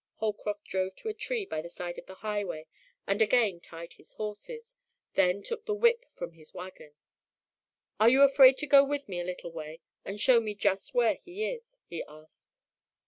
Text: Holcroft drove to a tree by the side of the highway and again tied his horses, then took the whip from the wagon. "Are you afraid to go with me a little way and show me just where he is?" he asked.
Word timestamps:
Holcroft 0.15 0.65
drove 0.65 0.95
to 0.95 1.09
a 1.09 1.13
tree 1.13 1.45
by 1.45 1.61
the 1.61 1.69
side 1.69 1.99
of 1.99 2.07
the 2.07 2.15
highway 2.25 2.65
and 3.05 3.21
again 3.21 3.59
tied 3.59 3.93
his 3.93 4.13
horses, 4.13 4.75
then 5.13 5.43
took 5.43 5.67
the 5.67 5.75
whip 5.75 6.07
from 6.15 6.35
the 6.35 6.45
wagon. 6.55 6.95
"Are 7.99 8.09
you 8.09 8.23
afraid 8.23 8.57
to 8.57 8.65
go 8.65 8.83
with 8.83 9.07
me 9.07 9.19
a 9.19 9.23
little 9.25 9.51
way 9.51 9.79
and 10.03 10.19
show 10.19 10.39
me 10.41 10.55
just 10.55 10.95
where 10.95 11.13
he 11.13 11.45
is?" 11.47 11.81
he 11.87 12.01
asked. 12.05 12.49